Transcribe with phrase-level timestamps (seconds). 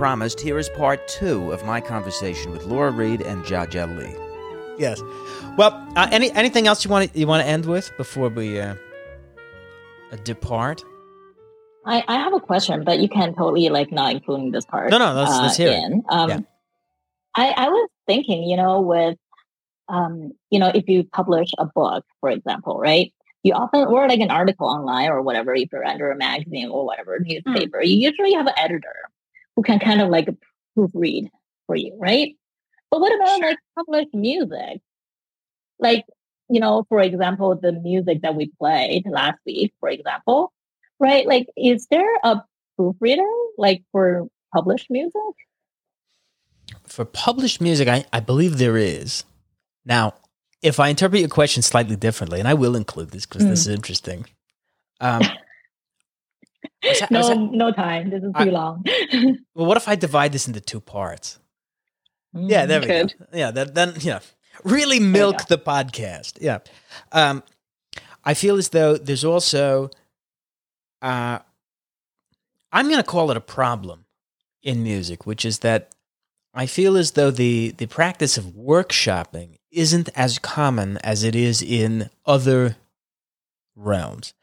[0.00, 4.16] as promised, here is part two of my conversation with Laura Reed and Jaja Lee.
[4.78, 5.02] Yes.
[5.58, 8.58] Well, uh, any anything else you want to you want to end with before we
[8.58, 8.74] uh,
[10.10, 10.82] uh, depart?
[11.84, 14.90] I, I have a question, but you can totally like not including this part.
[14.90, 15.98] No, no, let's, let's hear in.
[15.98, 16.04] it.
[16.08, 16.40] Um, Yeah.
[17.34, 19.16] I, I was thinking, you know, with,
[19.88, 23.12] um, you know, if you publish a book, for example, right?
[23.42, 26.84] You often, or like an article online or whatever, if you're under a magazine or
[26.84, 29.09] whatever newspaper, you usually have an editor
[29.56, 30.28] who can kind of like
[30.76, 31.28] proofread
[31.66, 32.34] for you, right?
[32.90, 34.80] But what about like published music?
[35.78, 36.04] Like,
[36.48, 40.52] you know, for example, the music that we played last week, for example,
[40.98, 41.26] right?
[41.26, 42.42] Like, is there a
[42.76, 43.22] proofreader
[43.56, 45.14] like for published music?
[46.86, 49.24] For published music, I, I believe there is.
[49.84, 50.14] Now,
[50.62, 53.68] if I interpret your question slightly differently, and I will include this because this is
[53.68, 54.26] interesting.
[55.00, 55.22] Um,
[56.82, 58.10] was ha- was no, no time.
[58.10, 58.84] This is I- too long.
[59.54, 61.38] well, what if I divide this into two parts?
[62.32, 63.14] Yeah, there we Good.
[63.18, 63.26] go.
[63.32, 64.20] Yeah, that, then yeah,
[64.64, 66.38] really milk the podcast.
[66.40, 66.58] Yeah,
[67.12, 67.42] um,
[68.24, 69.90] I feel as though there's also,
[71.02, 71.40] uh,
[72.72, 74.04] I'm going to call it a problem
[74.62, 75.90] in music, which is that
[76.54, 81.62] I feel as though the the practice of workshopping isn't as common as it is
[81.62, 82.76] in other
[83.76, 84.34] realms.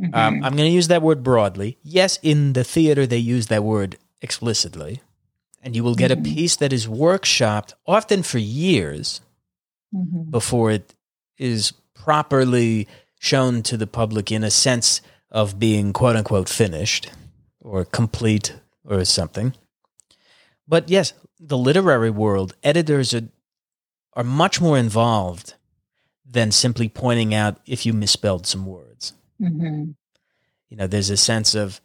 [0.00, 0.14] Mm-hmm.
[0.14, 1.78] Um, I'm going to use that word broadly.
[1.82, 5.02] Yes, in the theater they use that word explicitly,
[5.62, 6.20] and you will get Mhm.
[6.20, 9.20] a piece that is workshopped often for years
[9.94, 10.30] Mhm.
[10.30, 10.94] before it
[11.38, 17.10] is properly shown to the public in a sense of being quote unquote finished
[17.60, 18.54] or complete
[18.84, 19.52] or something.
[20.66, 23.28] But yes, the literary world, editors are
[24.14, 25.54] are much more involved
[26.26, 28.89] than simply pointing out if you misspelled some words
[29.40, 29.94] Mhm.
[30.68, 31.80] you know there's a sense of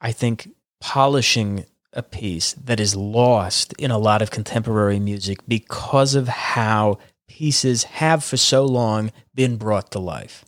[0.00, 6.14] i think polishing a piece that is lost in a lot of contemporary music because
[6.14, 6.98] of how
[7.28, 10.44] pieces have for so long been brought to life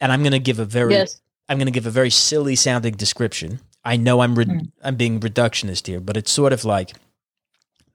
[0.00, 1.20] and i'm going to give a very Yes.
[1.48, 4.72] i'm going to give a very silly sounding description i know i'm re- Mm.
[4.82, 6.92] i'm being reductionist here but it's sort of like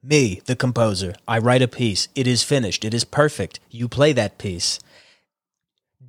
[0.02, 4.12] me the composer i write a piece it is finished it is perfect you play
[4.12, 4.78] that piece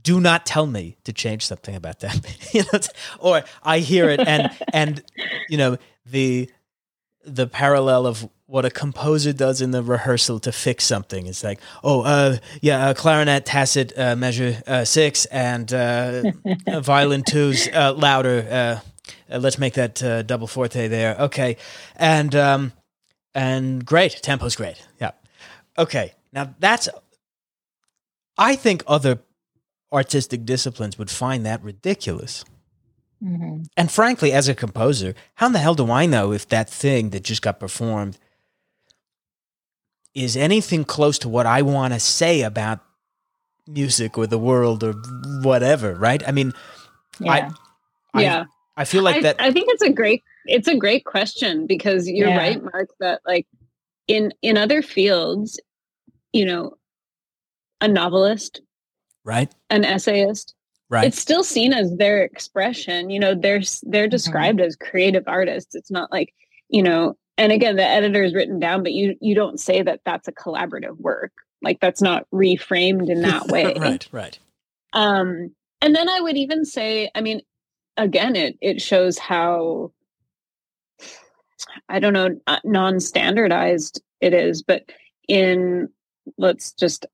[0.03, 2.19] do not tell me to change something about that
[2.53, 2.79] you know
[3.19, 5.03] or i hear it and and
[5.49, 6.49] you know the
[7.27, 11.27] the parallel of what a composer does in the rehearsal to fix something.
[11.27, 16.31] Is like oh uh yeah uh, clarinet tacit uh, measure uh, six and uh,
[16.79, 18.81] violin twos uh, louder
[19.29, 21.15] let's make that double forte there.
[21.19, 21.57] Okay.
[21.97, 22.73] And um
[23.35, 24.81] and great tempo's great.
[24.99, 25.11] Yeah.
[25.77, 26.13] Okay.
[26.31, 26.89] Now that's
[28.37, 29.19] i think other
[29.91, 32.43] artistic disciplines would find that ridiculous.
[33.23, 33.65] Mhm.
[33.75, 37.09] And frankly, as a composer, how in the hell do I know if that thing
[37.11, 38.17] that just got performed
[40.13, 42.79] is anything close to what I want to say about
[43.67, 44.93] music or the world or
[45.41, 46.27] whatever, right?
[46.27, 46.53] I mean,
[47.19, 47.51] Yeah.
[48.13, 48.45] I, yeah.
[48.75, 49.35] I feel like I, that.
[49.39, 52.37] I think it's a great it's a great question because you're Yeah.
[52.37, 53.47] right, Mark, that like
[54.07, 55.59] in in other fields,
[56.33, 56.77] you know,
[57.81, 58.61] a novelist,
[59.27, 60.55] right, an essayist,
[60.89, 61.05] right.
[61.05, 63.09] it's still seen as their expression.
[63.09, 65.75] You know, they're they're described as creative artists.
[65.75, 66.33] It's not like,
[66.69, 70.01] you know, and again, the editor is written down, but you you don't say that
[70.05, 71.33] that's a collaborative work.
[71.61, 73.73] Like that's not reframed in that way.
[73.75, 74.39] right, right.
[74.93, 77.41] Um, and then I would even say, I mean,
[77.97, 79.91] again, it it shows how
[81.89, 84.83] I don't know uh, non-standardized it is, but
[85.27, 85.89] in
[86.37, 87.05] let's just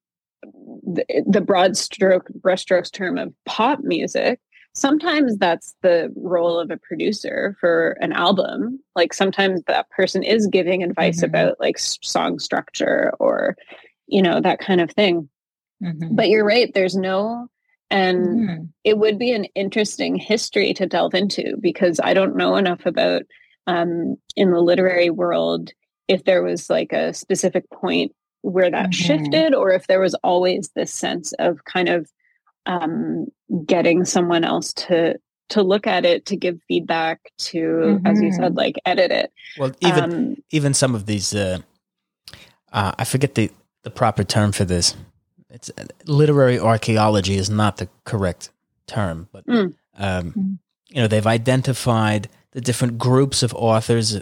[0.84, 4.40] the, the broad stroke brushstrokes term of pop music.
[4.76, 8.80] Sometimes that's the role of a producer for an album.
[8.96, 11.28] Like sometimes that person is giving advice Mhm.
[11.28, 13.56] about like s- song structure or,
[14.08, 15.30] you know, that kind of thing
[15.82, 16.16] Mhm.
[16.16, 17.48] but you're right there's no
[17.90, 18.70] and Mhm.
[18.86, 23.24] it would be an interesting history to delve into because i don't know enough about
[23.68, 25.72] um, in the literary world
[26.08, 28.94] if there was like a specific point where that Mhm.
[28.94, 32.10] shifted or if there was always this sense of kind of
[32.66, 33.26] um,
[33.66, 35.18] getting someone else to
[35.50, 39.72] to look at it to give feedback to as you said like edit it Well,
[39.82, 41.60] even um, even some of these uh,
[42.72, 43.52] uh, i forget the,
[43.84, 44.96] the proper term for this
[45.50, 48.50] it's uh, literary archaeology is not the correct
[48.88, 49.74] term but Mm.
[49.98, 50.58] um, Mm.
[50.90, 54.22] you know they've identified the different groups of authors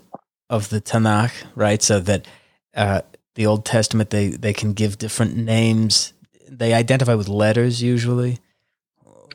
[0.50, 2.28] of the tanakh right so that
[2.76, 3.02] uh,
[3.36, 6.14] the old testament they, they can give different names
[6.50, 8.40] they identify with letters usually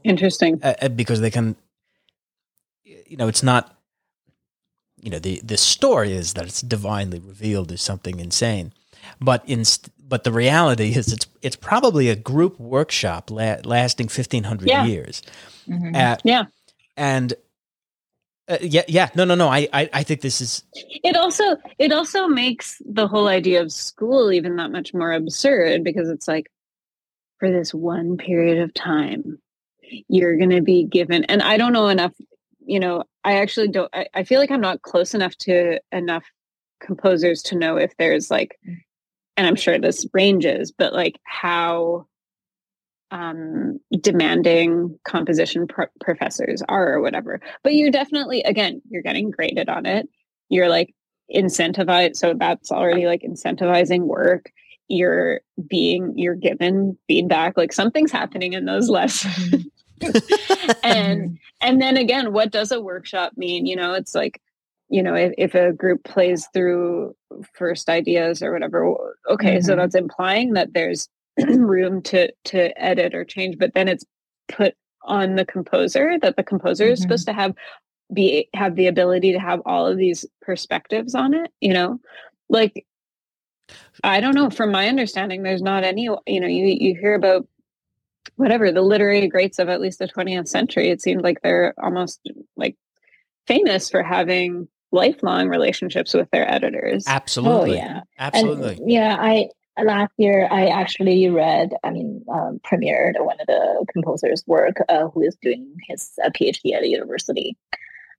[0.04, 1.56] interesting uh, uh, because they can
[2.84, 3.76] you know it's not
[5.02, 8.72] you know the the story is that it's divinely revealed as something insane,
[9.20, 9.64] but in
[10.08, 14.84] but the reality is it's it's probably a group workshop la- lasting fifteen hundred Yeah.
[14.86, 15.22] years.
[15.68, 15.94] Mhm.
[15.94, 16.44] Uh, Yeah.
[16.96, 17.34] and
[18.48, 19.48] uh, yeah, yeah, no, no, no.
[19.48, 23.72] I, I, I think this is It also it also makes the whole idea of
[23.72, 26.50] school even that much more absurd because it's like
[27.38, 29.38] for this one period of time
[30.08, 32.12] you're going to be given and I don't know enough
[32.64, 36.24] you know I actually don't I, I feel like I'm not close enough to enough
[36.80, 38.58] composers to know if there's like
[39.36, 42.06] and I'm sure this ranges but like how
[43.12, 47.40] um demanding composition pro- professors are or whatever.
[47.62, 50.08] But you're definitely again you're getting graded on it.
[50.48, 50.94] You're like
[51.34, 54.50] incentivized so that's already like incentivizing work.
[54.88, 57.56] You're being you're given feedback.
[57.56, 59.66] Like something's happening in those lessons.
[60.82, 63.66] And and then again what does a workshop mean?
[63.66, 64.40] You know it's like
[64.88, 67.14] you know if, if a group plays through
[67.54, 68.94] first ideas or whatever
[69.28, 69.76] okay so Mhm.
[69.78, 71.08] that's implying that there's
[71.48, 74.04] room to to edit or change but then it's
[74.48, 77.02] put on the composer that the composer is Mhm.
[77.02, 77.54] supposed to have
[78.12, 81.98] be have the ability to have all of these perspectives on it you know
[82.48, 82.86] like
[84.04, 87.46] i don't know from my understanding there's not any you know you you hear about
[88.36, 92.20] whatever the literary greats of at least the 20th century it seemed like they're almost
[92.56, 92.76] like
[93.46, 98.00] famous for having lifelong relationships with their editors absolutely, Oh, yeah.
[98.18, 98.76] absolutely.
[98.76, 99.48] And yeah, I
[99.84, 105.08] last year I actually read, I mean, um, premiered one of the composer's work uh,
[105.08, 107.56] who is doing his uh, PhD at a university.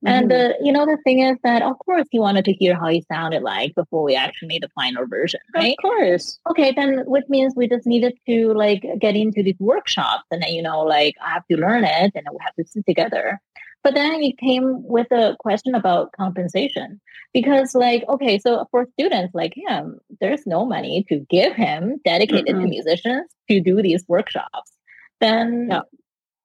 [0.05, 0.51] And Mhm.
[0.51, 3.01] uh, you know, the thing is that of course he wanted to hear how he
[3.11, 5.75] sounded like before we actually made the final version, right?
[5.77, 10.23] of course okay, then which means we just needed to like get into these workshops
[10.29, 12.65] and then, you know, like I have to learn it and then we have to
[12.65, 13.41] sit together.
[13.87, 16.99] But then it came with a question about compensation
[17.33, 22.47] because like, okay, so for students like him, there's no money to give him dedicated
[22.47, 22.67] to Mm-mm.
[22.69, 24.73] musicians to do these workshops.
[25.21, 25.83] Then, Yeah.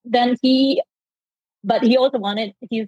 [0.04, 0.80] then he,
[1.64, 2.86] but he also wanted his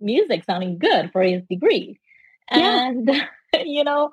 [0.00, 2.00] music sounding good for his degree.
[2.50, 2.88] Yeah.
[2.88, 3.08] And,
[3.64, 4.10] you know,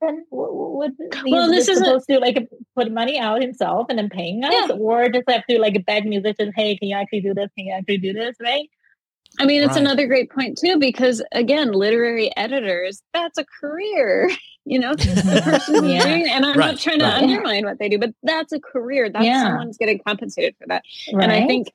[0.00, 0.92] then would
[1.24, 4.54] he Well, this is supposed to like put money out himself and then paying us,
[4.70, 4.76] Yeah.
[4.76, 7.50] or just have to like beg musicians, hey, can you actually do this?
[7.54, 8.34] Can you actually do this?
[8.40, 8.70] Right?
[9.38, 9.82] I mean, it's Right.
[9.82, 14.30] another great point too, because again, literary editors, that's a career.
[14.68, 16.02] You know, the person Yeah.
[16.02, 17.22] doing, and I'm Right, not trying to right.
[17.22, 19.08] undermine what they do, but that's a career.
[19.08, 19.42] That's Yeah.
[19.44, 20.82] someone's getting compensated for that.
[21.12, 21.22] Right.
[21.22, 21.68] And I think,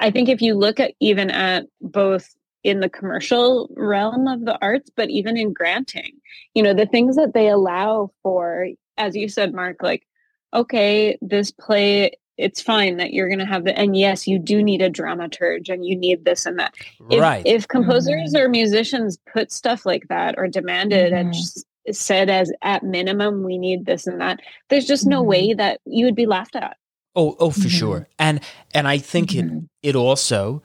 [0.00, 2.34] I think if you look at even at both
[2.64, 6.14] in the commercial realm of the arts, but even in granting,
[6.52, 10.04] you know, the things that they allow for, as you said, Mark, like,
[10.52, 14.62] okay, this play, it's fine that you're going to have the, and yes, you do
[14.62, 16.74] need a dramaturge and you need this and that.
[17.10, 17.42] If, right.
[17.46, 18.42] If composers Mm-hmm.
[18.42, 21.36] or musicians put stuff like that or demanded and Mhm.
[21.38, 25.26] s- said as at minimum, we need this and that, there's just no Mhm.
[25.26, 26.76] way that you would be laughed at.
[27.18, 27.70] oh, oh, for Mhm.
[27.78, 28.08] sure.
[28.18, 28.40] And
[28.74, 29.68] and I think it Mhm.
[29.82, 30.62] it also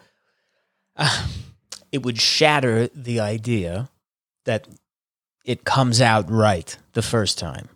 [0.97, 1.27] uh,
[1.93, 3.89] it would shatter the idea
[4.45, 4.67] that
[5.45, 7.69] it comes out right the first time,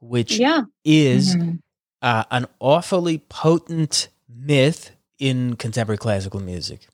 [0.00, 0.62] which Yeah.
[0.84, 1.60] is Mhm.
[2.02, 6.88] Uh, an awfully potent myth in contemporary classical music.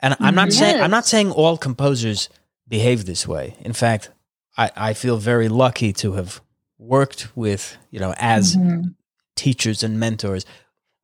[0.00, 0.58] And I'm not Mhm.
[0.58, 2.28] saying I'm not saying all composers
[2.68, 3.56] behave this way.
[3.60, 4.10] In fact,
[4.58, 6.40] I, I feel very lucky to have
[6.78, 8.94] worked with you know as Mhm.
[9.36, 10.44] teachers and mentors,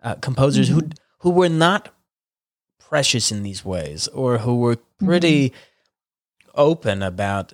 [0.03, 0.83] uh, composers who
[1.21, 1.95] who were not
[2.81, 5.53] precious in these ways, or who were pretty
[6.55, 7.53] open about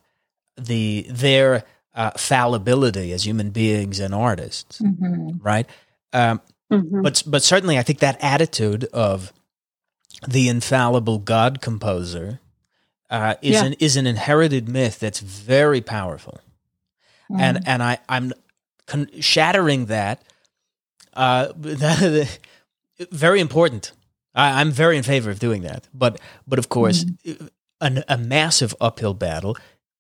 [0.57, 1.65] the their
[1.95, 5.39] uh, fallibility as human beings and artists, Mhm.
[5.43, 5.67] right?
[6.13, 6.41] Um,
[6.73, 7.03] Mhm.
[7.03, 9.33] but but certainly, I think that attitude of
[10.27, 12.41] the infallible God composer
[13.11, 13.65] uh, is Yeah.
[13.67, 16.41] an is an inherited myth that's very powerful
[17.39, 17.63] and Mhm.
[17.67, 18.33] and I I'm
[18.87, 20.23] con- shattering that.
[21.13, 21.53] Uh,
[23.13, 23.93] very important.
[24.35, 27.05] I, I'm very in favor of doing that, but but of course,
[27.81, 29.57] an, a massive uphill battle.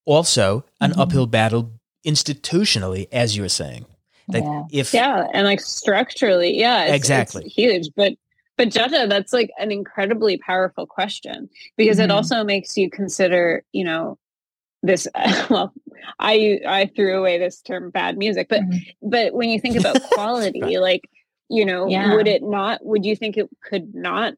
[0.07, 1.01] Also, an Mhm.
[1.01, 1.71] uphill battle
[2.05, 3.87] institutionally, as you were saying.
[4.29, 4.63] That Yeah.
[4.73, 7.45] if yeah and like structurally yeah it's, Exactly.
[7.45, 8.15] it's huge but
[8.57, 12.15] but Jaja, that's like an incredibly powerful question because it Mhm.
[12.15, 14.17] also makes you consider you know
[14.83, 15.07] this
[15.51, 15.75] well
[16.21, 18.79] i i threw away this term bad music but Mhm.
[19.03, 20.81] but when you think about quality Right.
[20.81, 21.03] like
[21.51, 22.15] you know Yeah.
[22.15, 24.33] would it not would you think it could not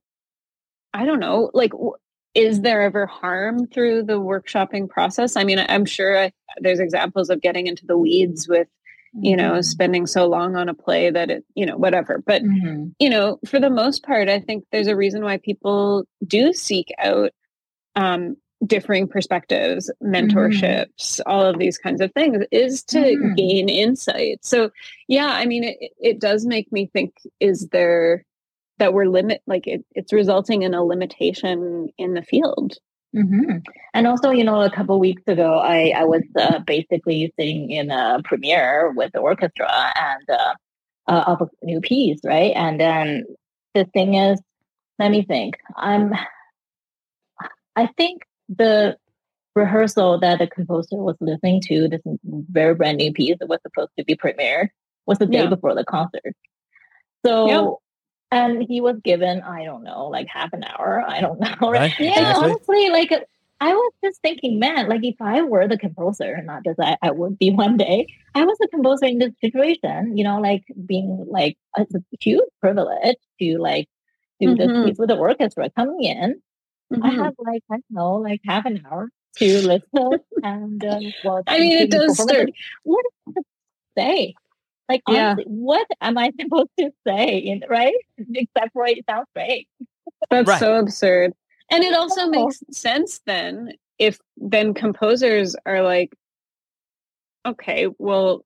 [0.94, 1.94] i don't know like w-
[2.37, 7.31] is there ever harm through the workshopping process i mean i'm sure I, there's examples
[7.31, 8.69] of getting into the weeds with
[9.23, 9.64] you know Mhm.
[9.64, 12.95] spending so long on a play that it you know whatever but Mhm.
[12.99, 16.93] you know for the most part i think there's a reason why people do seek
[16.99, 17.31] out
[17.97, 23.37] um differing perspectives, mentorships, all of these kinds of things is to Mhm.
[23.37, 24.38] gain insight.
[24.43, 24.71] So,
[25.09, 28.25] yeah, I mean, it, it does make me think is there
[28.78, 32.75] that we're limit like it, it's resulting in a limitation in the field.
[33.14, 33.59] hmm
[33.95, 37.90] And also, you know, a couple weeks ago, I I was uh, basically sitting in
[37.90, 40.54] a premiere with the orchestra and uh,
[41.09, 42.52] uh, of a new piece, right?
[42.54, 43.25] And then
[43.75, 44.40] the thing is,
[44.99, 45.56] let me think.
[45.76, 46.12] I'm,
[47.76, 48.97] I think the
[49.54, 53.92] rehearsal that the composer was listening to, this very brand new piece that was supposed
[53.99, 54.68] to be premiered,
[55.06, 55.49] was the day Yeah.
[55.49, 56.35] before the concert.
[57.25, 57.80] So.
[58.33, 58.47] Yeah.
[58.47, 61.02] And he was given, I don't know, like half an hour.
[61.06, 61.54] I don't know.
[61.71, 62.50] Right, And exactly.
[62.50, 63.12] honestly, like
[63.61, 67.11] I was just thinking, man, like if I were the composer, not just I, I
[67.11, 71.25] would be one day, I was a composer in this situation, you know, like being
[71.28, 73.88] like it's a huge privilege to like
[74.40, 74.59] do Mhm.
[74.59, 76.42] this piece with the orchestra coming in.
[77.02, 77.25] I Mhm.
[77.25, 81.59] have like I don't know, like half an hour to listen and uh, well, I
[81.61, 82.50] mean, it does start.
[82.83, 83.42] What am I
[84.00, 84.35] say?
[84.88, 85.35] Like Yeah.
[85.47, 87.38] what am I supposed to say?
[87.38, 87.95] In right,
[88.35, 89.69] except for it sounds great.
[90.31, 90.59] That's Right.
[90.61, 91.33] so absurd.
[91.71, 92.31] And it also Oh.
[92.31, 96.12] makes sense then if then composers are like,
[97.47, 98.45] okay, well,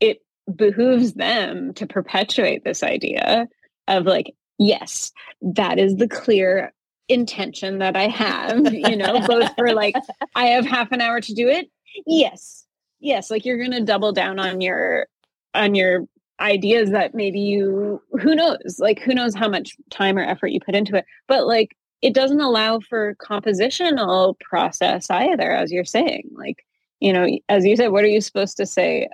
[0.00, 0.18] it
[0.54, 3.46] behooves them to perpetuate this idea
[3.88, 6.72] of like, yes, that is the clear
[7.08, 9.94] intention that I have, you know, both for like,
[10.34, 11.70] I have half an hour to do it.
[12.06, 12.61] Yes.
[13.02, 13.30] Yes.
[13.30, 15.06] Like you're going to double down on your,
[15.54, 16.06] on your
[16.40, 20.58] ideas that maybe you who knows like who knows how much time or effort you
[20.58, 26.28] put into it but like it doesn't allow for compositional process either as you're saying
[26.32, 26.64] like
[26.98, 29.08] you know as you said what are you supposed to say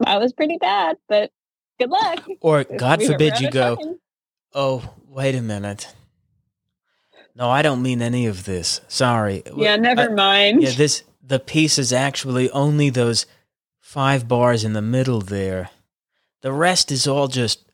[0.00, 1.32] that was pretty bad but
[1.80, 3.98] good luck Or God We- forbid you go, time.
[4.54, 5.92] oh, wait a minute.
[7.34, 8.80] No, I don't mean any of this.
[8.86, 9.42] Sorry.
[9.56, 13.26] yeah never I- mind Yeah, this the piece is actually only those
[13.80, 15.70] five bars in the middle there.
[16.42, 17.64] The rest is all just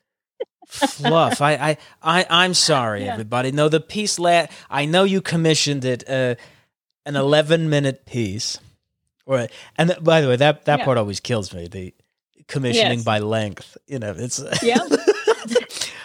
[0.69, 1.41] fluff.
[1.43, 3.13] I, I, I, I'm sorry, Yeah.
[3.13, 3.53] everybody.
[3.53, 6.37] No, the piece la I know you commissioned it, uh,
[7.05, 8.59] an 11 minute piece.
[9.27, 10.85] Or, and th- by the way, that, that Yeah.
[10.85, 11.69] part always kills me.
[11.69, 11.95] The
[12.49, 13.05] commissioning Yes.
[13.05, 13.77] by length.
[13.87, 14.79] You know, it's Yeah.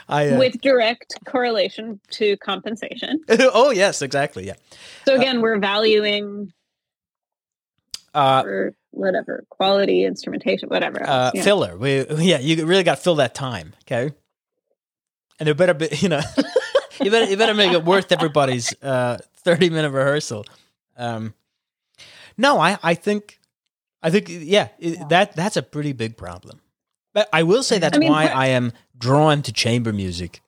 [0.09, 4.45] I, uh, with direct correlation to compensation oh yes, exactly.
[4.47, 4.53] Yeah.
[5.05, 6.53] so again we're valuing
[8.17, 11.43] Uh, or whatever quality instrumentation whatever uh, yeah.
[11.43, 11.77] filler.
[11.77, 14.13] We yeah, you really got to fill that time, okay?
[15.39, 16.21] And there better be, you know,
[17.01, 20.45] you better you better make it worth everybody's uh, thirty minute rehearsal.
[20.97, 21.35] Um,
[22.37, 23.39] no, I I think
[24.01, 26.59] I think yeah, it, that that's a pretty big problem.
[27.13, 30.41] But I will say that's I mean, why I am drawn to chamber music,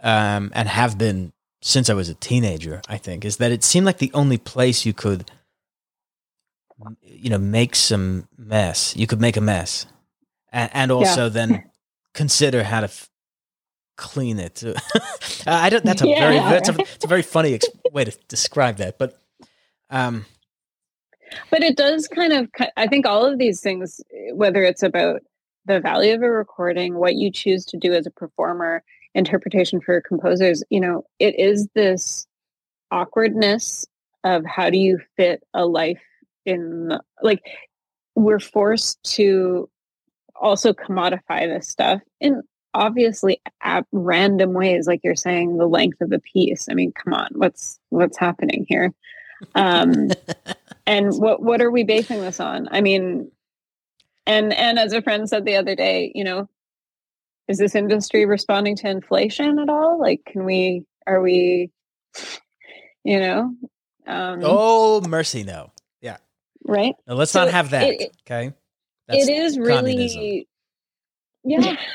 [0.00, 1.32] um, and have been
[1.62, 2.82] since I was a teenager.
[2.88, 5.30] I think is that it seemed like the only place you could
[7.02, 8.96] you know make some mess.
[8.96, 9.86] You could make a mess.
[10.52, 11.64] And, and also then
[12.14, 13.10] consider how to f-
[13.96, 14.62] clean it.
[15.46, 18.16] I don't that's a very Yeah, that's a, it's a very funny ex- way to
[18.28, 19.20] describe that but
[19.90, 20.26] um
[21.50, 24.00] but it does kind of i think all of these things
[24.32, 25.22] whether it's about
[25.66, 28.82] the value of a recording what you choose to do as a performer
[29.14, 32.26] interpretation for composers you know it is this
[32.90, 33.86] awkwardness
[34.24, 36.00] of how do you fit a life
[36.48, 37.42] in like
[38.14, 39.68] we're forced to
[40.40, 42.42] also commodify this stuff in
[42.74, 46.66] obviously at random ways like you're saying the length of a piece.
[46.70, 48.92] I mean come on what's what's happening here?
[49.54, 50.08] Um
[50.86, 52.68] and what what are we basing this on?
[52.70, 53.30] I mean
[54.26, 56.48] and and as a friend said the other day you know
[57.46, 59.98] is this industry responding to inflation at all?
[60.00, 61.70] Like can we are we
[63.04, 63.54] you know
[64.06, 65.72] um oh mercy no
[66.68, 66.94] right?
[67.08, 68.52] No, let's So not have that it- okay?
[69.08, 70.20] It is communism.
[70.22, 70.48] really
[71.44, 71.76] yeah.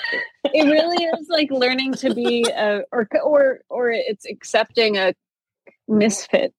[0.45, 5.13] It really is like learning to be a or or or it's accepting a
[5.87, 6.53] misfit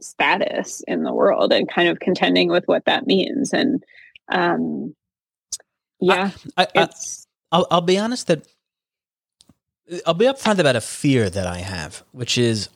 [0.00, 3.82] status in the world and kind of contending with what that means and
[4.32, 4.94] um
[6.00, 8.46] yeah I, I, it's I'll, I'll be honest that
[10.04, 12.68] I'll be upfront about a fear that I have, which is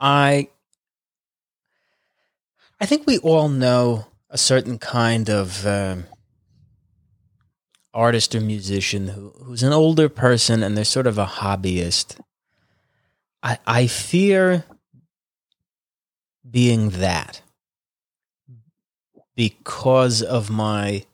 [0.00, 0.48] I
[2.84, 6.04] I think we all know a certain kind of um,
[7.94, 12.20] artist or musician who, who's an older person and they're sort of a hobbyist.
[13.42, 14.64] I I fear
[16.50, 17.40] being that
[19.34, 21.06] because of my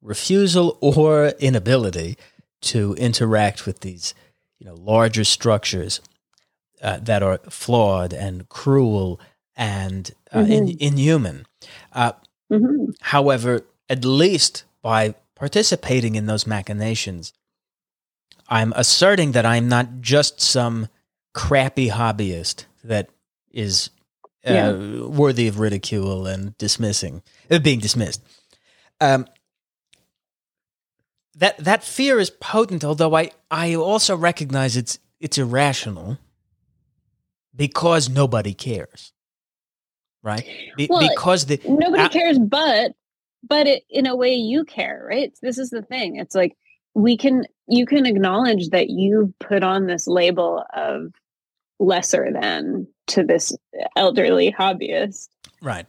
[0.00, 2.16] refusal or inability
[2.62, 4.14] to interact with these
[4.58, 6.00] you know larger structures
[6.80, 9.20] uh, that are flawed and cruel
[9.56, 11.46] and uh, in, inhuman.
[11.92, 12.12] Uh,
[12.52, 12.94] Mhm.
[13.00, 17.32] However, at least by participating in those machinations,
[18.48, 20.88] I'm asserting that I'm not just some
[21.32, 23.08] crappy hobbyist that
[23.50, 23.90] is
[24.46, 24.72] uh, Yeah.
[25.06, 27.22] worthy of ridicule and dismissing,
[27.62, 28.20] being dismissed.
[29.00, 29.26] Um,
[31.36, 36.18] that that fear is potent, although I, I also recognize it's it's irrational
[37.56, 39.12] because nobody cares,
[40.24, 40.44] right?
[40.76, 42.92] Be- Well, because the nobody Uh, cares but
[43.46, 45.32] but it, in a way you care right?
[45.42, 46.16] This is the thing.
[46.16, 46.56] It's like
[46.94, 51.12] we can you can acknowledge that you've put on this label of
[51.78, 53.56] lesser than to this
[53.96, 55.28] elderly hobbyist.
[55.62, 55.86] Right.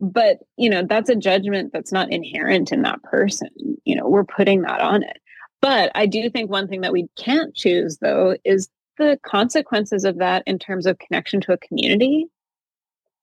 [0.00, 3.48] but you know that's a judgment that's not inherent in that person.
[3.84, 5.18] You know we're putting that on it.
[5.62, 10.18] But i do think one thing that we can't choose though is the consequences of
[10.18, 12.26] that in terms of connection to a community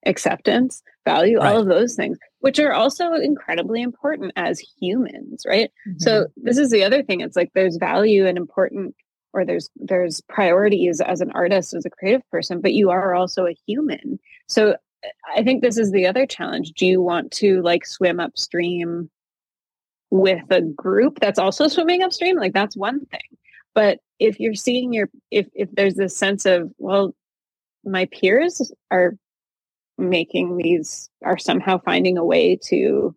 [0.06, 1.52] acceptance value Right.
[1.52, 5.70] all of those things which are also incredibly important as humans right?
[5.88, 5.98] Mm-hmm.
[5.98, 8.94] so this is the other thing it's like there's value and important
[9.32, 13.46] or there's there's priorities as an artist as a creative person but you are also
[13.46, 14.18] a human.
[14.48, 14.76] So
[15.36, 16.72] i think this is the other challenge.
[16.72, 19.10] Do you want to like swim upstream
[20.10, 22.36] with a group that's also swimming upstream?
[22.38, 23.20] Like that's one thing.
[23.74, 27.14] But if you're seeing your if if there's this sense of well
[27.84, 29.16] my peers are
[29.98, 33.14] making these are somehow finding a way to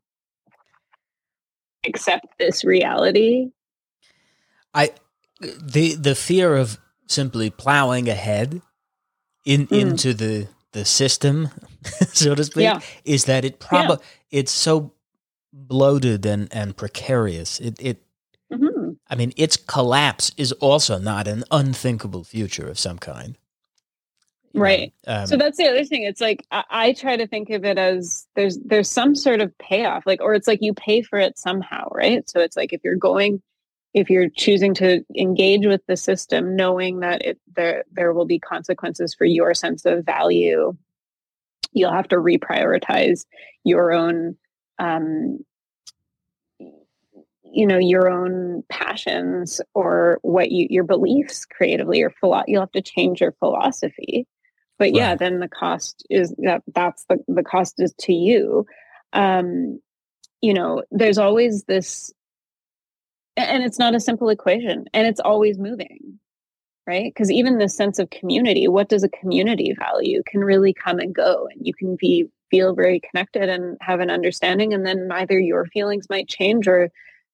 [1.88, 3.50] accept this reality
[4.74, 4.92] I
[5.42, 8.62] the the fear of simply plowing ahead
[9.46, 9.72] in Mm.
[9.72, 11.50] into the the system,
[12.14, 12.82] so to speak, Yeah.
[13.06, 13.98] is that it probably
[14.32, 14.94] it's so
[15.54, 17.60] bloated and and precarious.
[17.60, 18.04] It it
[18.52, 18.98] Mhm.
[19.10, 23.38] I mean its collapse is also not an unthinkable future of some kind.
[24.54, 24.94] Right.
[25.06, 26.04] um, so that's the other thing.
[26.04, 29.56] It's like I, I try to think of it as there's there's some sort of
[29.58, 32.28] payoff like or it's like you pay for it somehow right?
[32.30, 33.42] So it's like if you're going
[33.94, 38.40] if you're choosing to engage with the system knowing that it there there will be
[38.40, 40.76] consequences for your sense of value
[41.72, 43.26] you'll have to reprioritize
[43.64, 44.38] your own
[44.80, 45.40] um
[46.60, 52.72] you know your own passions or what you your beliefs creatively or philo- you'll have
[52.72, 54.28] to change your philosophy
[54.80, 55.20] but yeah Right.
[55.20, 58.66] then the cost is that that's the the cost is to you
[59.14, 59.80] um
[60.42, 62.12] you know there's always this
[63.36, 66.20] and it's not a simple equation and it's always moving
[66.86, 71.00] right because even the sense of community what does a community value can really come
[71.00, 75.10] and go and you can be feel very connected and have an understanding and then
[75.12, 76.90] either your feelings might change or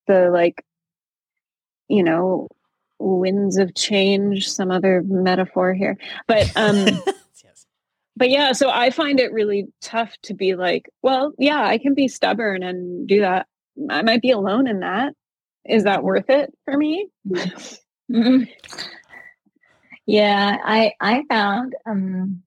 [0.08, 0.65] the like
[1.88, 2.47] you know
[2.99, 6.86] winds of change some other metaphor here but um.
[8.15, 11.93] but yeah so i find it really tough to be like well yeah i can
[11.93, 13.47] be stubborn and do that.
[13.89, 15.13] I might be alone in that.
[15.65, 17.08] Is that worth it for me?
[18.12, 18.47] Mhm.
[20.06, 22.43] yeah i i found um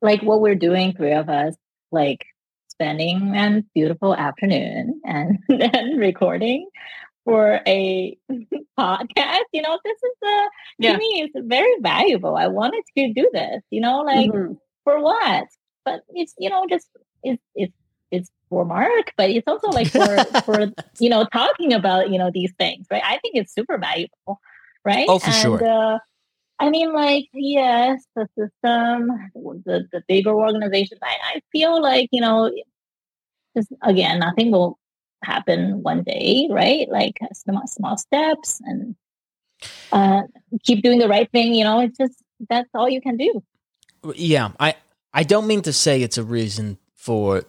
[0.00, 1.54] like what we're doing three of us
[1.92, 2.24] like
[2.68, 6.68] spending a beautiful afternoon and then recording
[7.24, 8.16] for a
[8.78, 10.46] podcast you know this is uh
[10.78, 10.92] Yeah.
[10.92, 14.56] to me it's very valuable i wanted to do this you know like Mhm.
[14.84, 15.46] for what
[15.84, 16.88] but it's you know just
[17.22, 17.74] it's it's
[18.10, 20.66] it's for mark but it's also like for for
[20.98, 24.40] you know talking about you know these things right i think it's super valuable
[24.84, 25.64] right Oh, for and, sure.
[25.68, 25.98] uh,
[26.58, 29.08] i mean like yes the system
[29.66, 32.50] the the bigger organizations i, I feel like you know
[33.56, 34.78] just again nothing will
[35.24, 38.94] happen one day right like small, small steps and
[39.92, 40.22] uh
[40.64, 42.14] keep doing the right thing you know it's just
[42.48, 43.42] that's all you can do
[44.16, 44.74] Yeah, I
[45.12, 47.44] I don't mean to say it's a reason for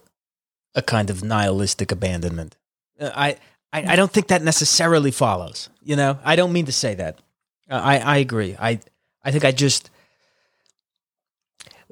[0.76, 2.58] a kind of nihilistic abandonment.
[3.00, 3.38] Uh, I,
[3.72, 5.70] I I don't think that necessarily follows.
[5.84, 7.20] You know, I don't mean to say that.
[7.70, 8.56] Uh, I I agree.
[8.60, 8.80] I
[9.24, 9.90] I think I just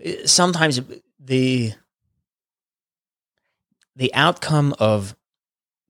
[0.06, 0.82] uh, sometimes
[1.20, 1.74] the
[3.96, 5.16] the outcome of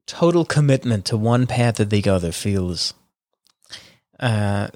[0.09, 2.93] total commitment to one path or the other feels
[4.19, 4.67] uh,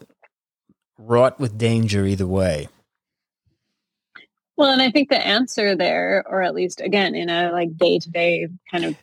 [1.00, 2.68] wrought with danger either way.
[4.56, 8.48] well and i think the answer there or at least again in a like day-to-day
[8.72, 8.96] kind of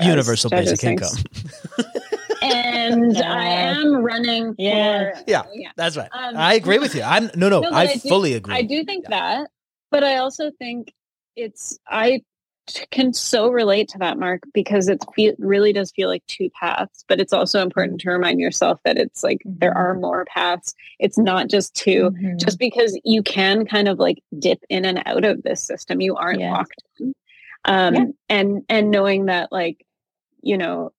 [0.00, 1.92] Universal Jaja basic thinks- income.
[2.42, 5.18] and i am running Yes.
[5.18, 5.42] for Yeah.
[5.54, 6.08] yeah That's right.
[6.12, 7.02] Um, I agree with you.
[7.02, 7.60] I'm no, no.
[7.60, 8.54] No, I, I do- fully agree.
[8.54, 9.18] I do think Yeah.
[9.18, 9.50] that,
[9.90, 10.92] but I also think
[11.36, 12.24] it's I t-
[12.90, 17.04] can so relate to that, Mark, because it fe- really does feel like two paths.
[17.08, 19.76] But it's also important to remind yourself that it's like there Mhm.
[19.76, 20.74] are more paths.
[20.98, 22.38] It's not just 2 Mhm.
[22.38, 26.16] Just because you can kind of like dip in and out of this system, you
[26.16, 26.52] aren't Yes.
[26.52, 27.14] locked in.
[27.64, 28.04] Um, Yeah.
[28.28, 29.84] And and knowing that, like,
[30.42, 30.92] you know,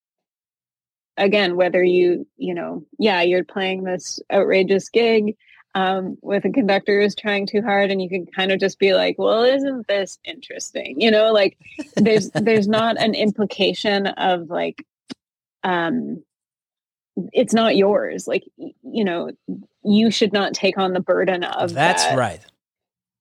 [1.17, 5.36] again, whether you you know, yeah, you're playing this outrageous gig
[5.79, 8.93] um, with a conductor who's trying too hard and you can kind of just be
[8.93, 11.57] like well isn't this interesting you know like
[11.95, 14.85] there's there's not an implication of like
[15.63, 16.23] um
[17.33, 19.31] it's not yours like you know
[19.83, 22.41] you should not take on the burden of That's that right.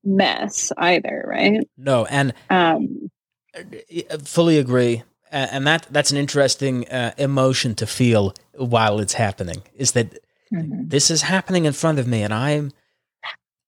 [0.05, 3.11] mess either right No, and um
[3.57, 5.03] uh, fully agree.
[5.31, 9.63] And that that's an interesting uh, emotion to feel while it's happening.
[9.77, 10.19] Is that
[10.53, 10.89] Mhm.
[10.91, 12.73] this is happening in front of me, and I'm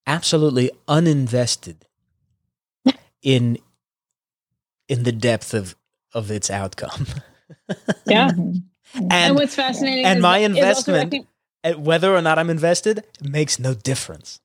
[0.06, 1.76] absolutely uninvested
[3.22, 3.58] in
[4.88, 5.76] in the depth of
[6.14, 7.06] of its outcome.
[8.06, 8.62] yeah Mhm.
[8.94, 11.26] and, and what's fascinating and is- my investment- recogn-
[11.62, 14.40] and whether or not I'm invested makes no difference.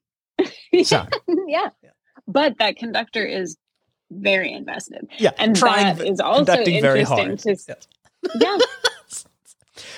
[0.84, 1.08] So,
[1.48, 1.70] yeah.
[2.28, 3.56] But that conductor is
[4.12, 5.08] very invested.
[5.18, 7.40] yeah, And trying that is also conducting very interesting hard.
[7.40, 7.68] to Yes.
[8.42, 8.58] yeah.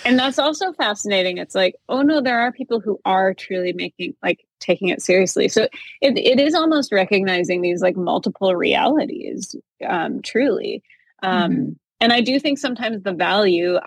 [0.05, 1.37] And that's also fascinating.
[1.37, 5.47] It's like, oh no, there are people who are truly making like taking it seriously.
[5.47, 5.63] So
[6.01, 10.83] it, it is almost recognizing these like multiple realities, um, truly.
[11.23, 11.75] Um, Mhm.
[11.99, 13.79] And I do think sometimes the value,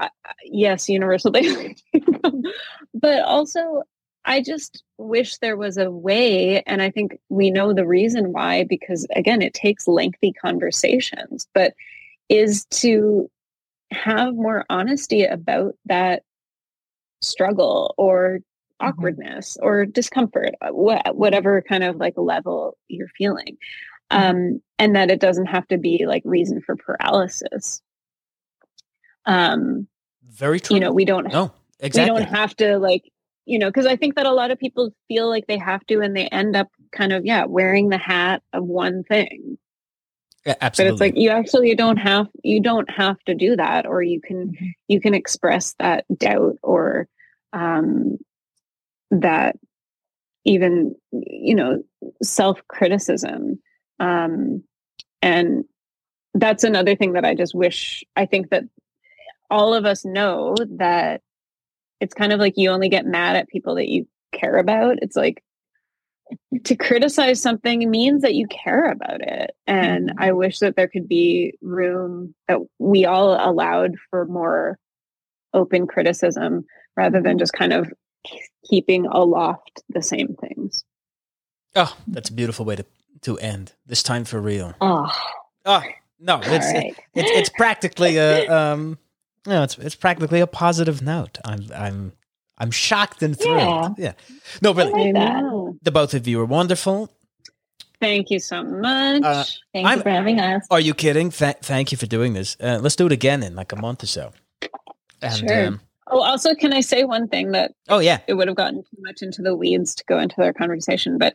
[0.45, 2.43] yes, universal basic income,
[2.95, 3.85] but also
[4.25, 8.65] I just wish there was a way, and I think we know the reason why,
[8.65, 11.75] because again, it takes lengthy conversations, but
[12.29, 13.31] is to
[13.91, 16.23] have more honesty about that
[17.23, 18.89] struggle or Mhm.
[18.89, 23.59] awkwardness or discomfort, uh, whatever kind of like level you're feeling.
[24.13, 27.81] Um, and that it doesn't have to be like reason for paralysis.
[29.27, 29.87] Um,
[30.25, 30.77] Very true.
[30.77, 32.13] you know, we don't no, exactly.
[32.13, 33.05] we don't have to like
[33.47, 36.01] you know because i think that a lot of people feel like they have to
[36.01, 39.57] and they end up kind of yeah wearing the hat of one thing
[40.47, 44.03] Yeah, but it's like you actually don't have you don't have to do that or
[44.03, 44.73] you can Mhm.
[44.89, 47.09] you can express that doubt or
[47.53, 48.17] um
[49.11, 49.57] that
[50.45, 51.83] even you know
[52.23, 53.61] self criticism
[53.99, 54.63] um
[55.21, 55.65] and
[56.35, 58.65] that's another thing that i just wish i think that
[59.51, 61.21] all of us know that
[62.01, 64.99] it's kind of like you only get mad at people that you care about.
[65.03, 65.43] It's like
[66.65, 70.39] to criticize something means that you care about it and i mm-hmm.
[70.39, 74.79] wish that there could be room that we all allowed for more
[75.55, 76.65] open criticism
[76.97, 77.93] rather than just kind of
[78.69, 80.85] keeping aloft the same things
[81.77, 82.85] oh, that's a beautiful way to
[83.23, 84.75] to end this time for real.
[84.81, 85.07] Oh,
[85.65, 85.83] Oh
[86.19, 86.95] no, it's right.
[87.15, 88.99] it's it's practically a um
[89.47, 91.39] no, it's it's practically a positive note.
[91.45, 92.13] I'm I'm
[92.61, 93.99] I'm shocked and thrilled.
[93.99, 94.13] Yeah.
[94.63, 95.13] No, really.
[95.13, 97.11] like The both of you are wonderful.
[98.01, 100.67] thank you so much Uh, Thank I'm- you for having us.
[100.71, 101.31] Are you kidding?
[101.31, 102.57] Th- thank you for doing this.
[102.61, 104.33] Uh, let's do it again in like a month or so.
[105.23, 105.67] And Sure.
[105.67, 105.81] um,
[106.13, 108.19] oh also can i say one thing that oh yeah.
[108.27, 111.19] it would have gotten too much into the weeds to go into their conversation.
[111.19, 111.35] But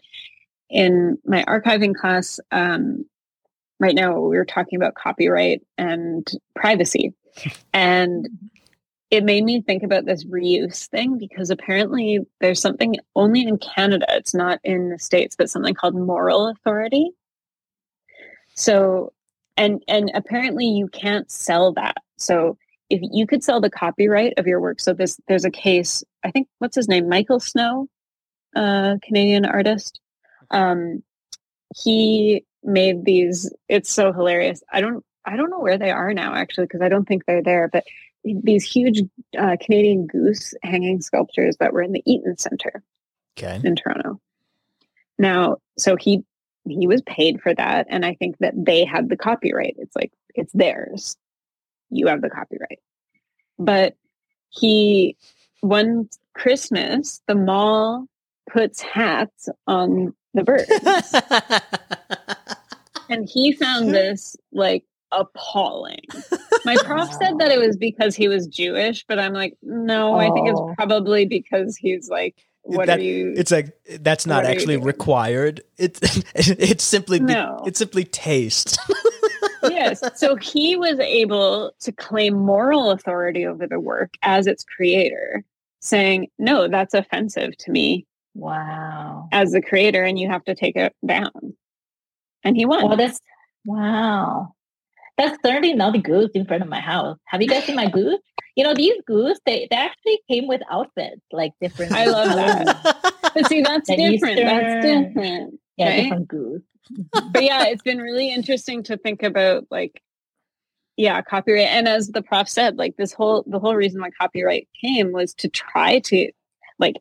[0.69, 3.05] in my archiving class, um,
[3.79, 7.13] right now we were talking about copyright and privacy.
[7.73, 8.27] and
[9.11, 14.05] it made me think about this reuse thing because apparently there's something only in Canada,
[14.09, 17.11] it's not in the States, but something called moral authority.
[18.55, 19.13] So
[19.57, 21.97] and and apparently you can't sell that.
[22.17, 22.57] So
[22.89, 26.31] if you could sell the copyright of your work, so this there's a case, I
[26.31, 27.87] think what's his name, Michael Snow,
[28.55, 29.99] uh, Canadian artist.
[30.51, 31.03] Um,
[31.75, 33.53] he made these.
[33.67, 34.63] It's so hilarious.
[34.71, 37.43] I don't I don't know where they are now actually because I don't think they're
[37.43, 37.69] there.
[37.71, 37.85] But
[38.25, 39.03] these huge
[39.37, 42.83] uh, Canadian goose hanging sculptures that were in the Eaton Center
[43.37, 43.59] Okay.
[43.63, 44.19] in Toronto.
[45.19, 46.23] Now, so he
[46.67, 49.75] he was paid for that, and I think that they had the copyright.
[49.77, 51.15] It's like it's theirs.
[51.89, 52.79] You have the copyright.
[53.59, 53.95] But
[54.49, 55.17] he
[55.61, 58.07] one Christmas, the mall
[58.51, 60.69] puts hats on the birds.
[63.09, 66.01] and he found this like appalling.
[66.65, 70.29] My prof said that it was because he was Jewish, but I'm like, no, I
[70.31, 70.69] think Oh.
[70.69, 73.33] it's probably because he's like, what That- are you?
[73.37, 75.61] it's like that's not What are you actually required.
[75.77, 75.99] It's
[76.35, 77.61] it's simply No.
[77.67, 78.79] it's simply taste.
[79.63, 80.01] yes.
[80.15, 85.43] So he was able to claim moral authority over the work as its creator,
[85.81, 89.29] saying, no, that's offensive to me Wow.
[89.31, 91.31] as the creator, and you have to take it down.
[92.43, 92.87] And he won.
[92.87, 93.19] Well, this,
[93.63, 94.54] wow.
[95.17, 97.17] That's certainly not the goose in front of my house.
[97.25, 98.19] Have you guys seen my goose?
[98.55, 101.93] You know, these goose, they, they actually came with outfits, like different.
[101.93, 103.31] I love that.
[103.33, 104.39] but see, that's different.
[104.41, 105.59] That's different.
[105.77, 106.03] Yeah, right?
[106.03, 106.61] different goose.
[107.31, 110.01] but yeah, it's been really interesting to think about like
[110.97, 111.67] yeah, copyright.
[111.67, 115.33] And as the prof said, like this whole the whole reason why copyright came was
[115.35, 116.31] to try to
[116.79, 116.95] like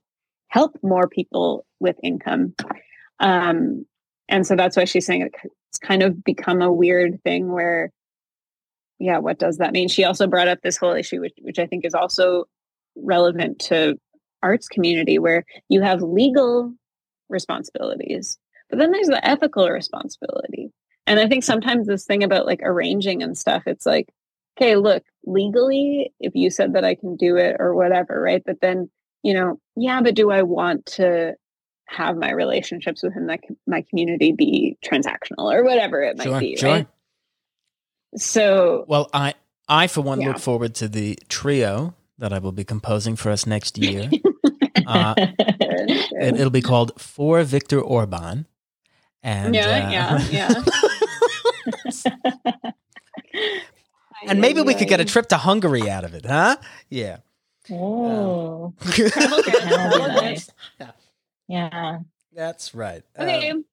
[0.49, 2.55] help more people with income.
[3.21, 3.87] Um
[4.29, 7.93] and so that's why she's saying it's kind of become a weird thing where
[8.99, 9.89] yeah, what does that mean?
[9.89, 12.45] She also brought up this whole issue which which I think is also
[12.97, 13.99] relevant to
[14.43, 16.73] arts community where you have legal
[17.29, 18.39] responsibilities
[18.75, 20.73] but then there's the ethical responsibility.
[21.07, 24.09] And I think sometimes this thing about like arranging and stuff, it's like,
[24.57, 28.43] okay, look, legally, if you said that I can do it or whatever, right?
[28.45, 28.91] But then,
[29.23, 31.35] you know, yeah, but do I want to
[31.87, 36.57] have my relationships within my, my community be transactional or whatever it might Sure, be,
[36.57, 36.71] sure.
[36.71, 36.87] right?
[38.17, 39.35] So, Well, I,
[39.69, 40.29] I for one Yeah.
[40.29, 44.11] look forward to the trio that I will be composing for us next year.
[44.87, 48.47] uh, it, it'll be called For Viktor Orbán.
[49.23, 49.65] And yeah,
[50.11, 50.63] uh, yeah,
[52.55, 52.71] yeah.
[54.29, 56.57] and maybe we could get a trip to Hungary out of it, huh?
[56.91, 57.19] Yeah.
[57.71, 59.09] oh, Okay.
[59.65, 60.51] nice.
[61.49, 61.99] yeah.
[62.35, 63.03] That's right.
[63.19, 63.51] Okay.
[63.51, 63.65] Um,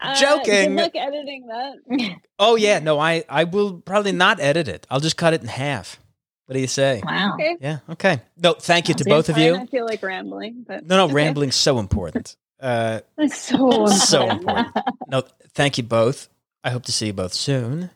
[0.00, 0.76] Uh, joking.
[0.76, 2.16] Good luck editing that.
[2.38, 4.86] oh yeah, no, I I will probably not edit it.
[4.90, 5.98] I'll just cut it in half.
[6.46, 7.02] What do you say?
[7.04, 7.34] Wow.
[7.34, 7.56] Okay.
[7.60, 7.78] Yeah.
[7.90, 8.20] Okay.
[8.36, 9.56] No, thank you to Sounds both of you.
[9.56, 11.14] I feel like rambling, but No, no, okay.
[11.14, 12.36] rambling's so important.
[12.60, 14.66] Uh, That's so so important.
[14.68, 14.96] important.
[15.08, 15.22] No,
[15.54, 16.28] thank you both.
[16.62, 17.90] I hope to see you both soon.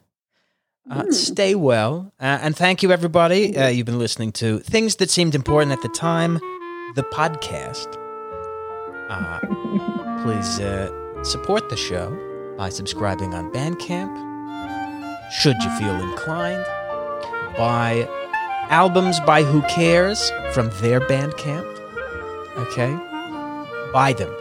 [0.91, 1.13] Uh, Mm.
[1.15, 2.13] Stay well.
[2.19, 3.57] Uh, and thank you, everybody.
[3.57, 6.35] Uh, you've been listening to Things That Seemed Important at the Time,
[6.97, 7.87] the podcast.
[9.09, 9.39] Uh,
[10.25, 10.91] please uh,
[11.23, 12.17] support the show
[12.57, 14.13] by subscribing on Bandcamp,
[15.31, 16.65] should you feel inclined.
[17.57, 18.09] Buy
[18.69, 21.67] albums by Who Cares from their Bandcamp.
[22.57, 22.93] Okay?
[23.93, 24.35] Buy them.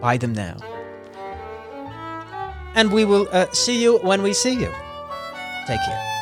[0.00, 0.56] Buy them now.
[2.74, 4.72] And we will uh, see you when we see you.
[5.66, 6.17] Take care.